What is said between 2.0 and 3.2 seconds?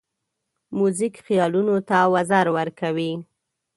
وزر ورکوي.